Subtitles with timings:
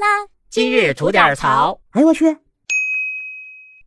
[0.00, 0.06] 啦！
[0.48, 1.78] 今日吐点槽。
[1.90, 2.38] 哎呦我去！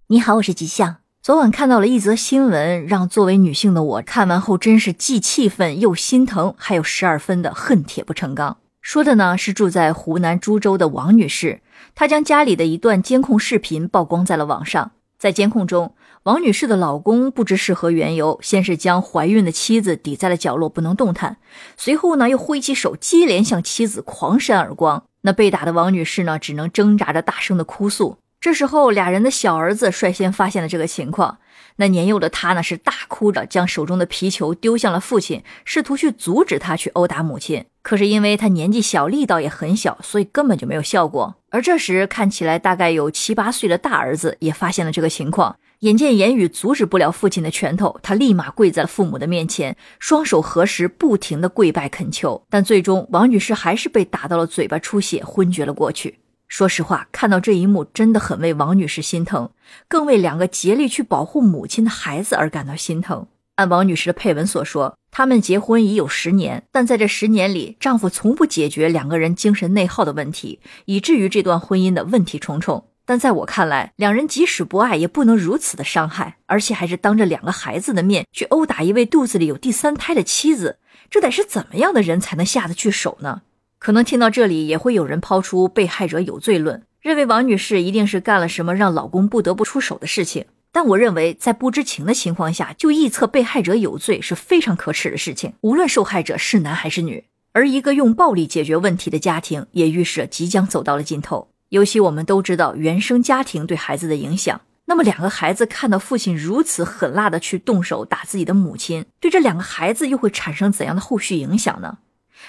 [0.08, 0.97] 你好，我是吉祥。
[1.24, 8.57] 昨晚看到了一则新闻，让作为女性的我看完后真是既气愤又心疼，还有十二分的恨铁不成钢。
[8.80, 11.61] 说的呢是住在湖南株洲的王女士，
[11.95, 14.91] 她将家里的一段监控视频曝光在了网上。
[15.18, 21.38] 在监控中，王女士的老公不知是何缘由，先是将怀孕的妻子抵在了角落不能动弹，
[21.75, 25.05] 随后呢又挥起手接连向妻子狂扇耳光。
[25.25, 28.22] 那被打的王女士呢，只能挣扎着大声的哭诉。
[28.43, 31.38] 这时候，俩人的小儿子率先发现了这个情况。
[31.78, 37.64] 那年幼的他呢，是大哭着将手中的皮球丢向了父亲，试图去阻止他去殴打母亲。
[37.82, 41.36] 可是因为他年纪小，力道也很小，所以根本就没有效果。
[41.52, 45.56] 而这时，看起来大概有七八岁的大儿子也发现了这个情况。
[45.80, 52.44] 眼见言语阻止不了父亲的拳头，他立马跪在了父母的面前，双手合十，不停的跪拜恳求。
[52.50, 56.20] 但最终，王女士还是被打到了嘴巴出血，昏厥了过去。
[56.54, 59.50] 说实话，看到这一幕，真的很为王女士心疼，
[59.88, 63.26] 更为两个竭力去保护母亲的孩子而感到心疼。
[63.56, 72.86] 按王女士的配文所说，他们结婚已有十年，但在这十年里，丈夫从不解决两个人精神内耗的问题，以至于这段婚姻的问题重重。
[73.04, 80.78] 但在我看来，两人即使不爱，也不能如此的伤害，而且还是当着两个孩子的面去殴打一位肚子里有第三胎的妻子，
[81.10, 83.42] 这得是怎么样的人才能下得去手呢？
[83.84, 90.45] 可能听到这里，也会有人抛出被害者有罪论，认为王女士一定是干了什么让老公不得不出手的事情。
[90.72, 97.26] 但我认为，在不知情的情况下就臆测被害者有罪是非常可耻的事情，无论受害者是男还是女。
[97.52, 101.50] 而一个用暴力解决问题的家庭，也预示着即将走到了尽头。
[101.67, 111.98] 尤其我们都知道原生家庭对孩子的影响，那么两个孩子看到父亲如此狠辣的去动手打自己的母亲，对这两个孩子又会产生怎样的后续影响呢？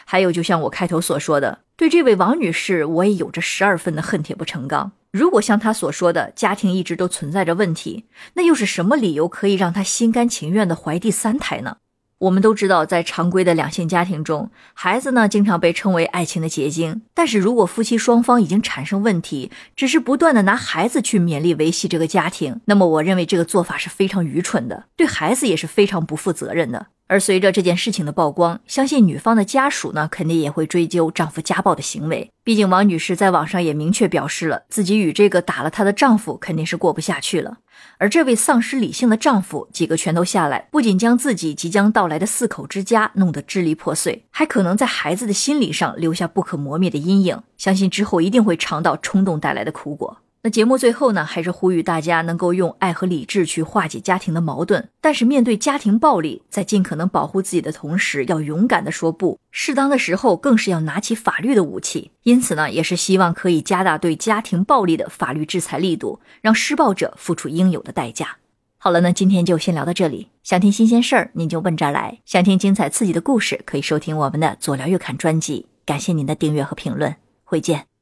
[0.05, 4.93] 还有，就像我开头所说的，对这位王女士，我也有着十二分的恨铁不成钢。
[5.11, 11.77] 如果像她所说的，家庭一直都存在着问题，那又是什么理由可以让她心甘情愿的怀第三胎呢？
[12.19, 17.03] 我们都知道，在常规的两性家庭中，孩子呢经常被称为爱情的结晶。
[17.13, 26.87] 但是如果夫妻双方已经产生问题，只是不断的拿孩子去勉力维系这个家庭，那么我认为这个做法是非常愚蠢的，对孩子也是非常不负责任的。
[27.07, 32.31] 而随着这件事情的曝光，相信女方的家属呢，肯定也会追究丈夫家暴的行为。
[32.43, 37.59] 毕竟王女士在网上也明确表示了，自己与这个打了她的丈夫肯定是过不下去了。
[37.99, 47.43] 而这位丧失理性的丈夫，几个拳头下来，不仅将自己即将到来的四口之家弄得支离破碎，还可能在孩子的心理上留下不可磨灭的阴影。
[47.59, 50.19] 相信之后一定会尝到冲动带来的苦果。
[50.47, 54.91] 那节目最后呢，还是呼吁大家能够用爱和理智去化解家庭的矛盾。
[55.01, 59.41] 但是面对家庭暴力，在尽可能保护自己的同时，要勇敢的说不。
[59.51, 62.11] 适当的时候，更是要拿起法律的武器。
[62.25, 68.37] 因此呢，也是希望可以加大对家庭暴力的法律制裁力度，让施暴者付出应有的代价。
[68.77, 70.29] 好了，那今天就先聊到这里。
[70.43, 75.65] 想听新鲜事儿，您就问这儿来；想听精彩刺激的故事，可以收听我们的左聊右侃专辑。
[75.87, 77.94] 感谢您的订阅和评论，会见。